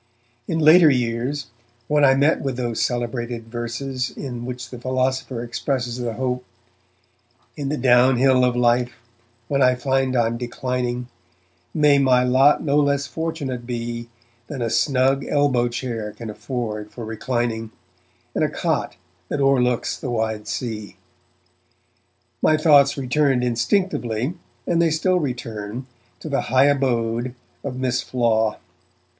[0.47, 1.45] In later years,
[1.87, 6.43] when I met with those celebrated verses in which the philosopher expresses the hope
[7.55, 8.95] In the downhill of life,
[9.47, 11.07] when I find I'm declining,
[11.71, 14.09] May my lot no less fortunate be
[14.47, 17.69] Than a snug elbow chair can afford for reclining,
[18.33, 18.95] And a cot
[19.29, 20.95] that o'erlooks the wide sea
[22.41, 24.33] my thoughts returned instinctively,
[24.65, 25.85] and they still return,
[26.21, 28.57] to the high abode of Miss Flaw.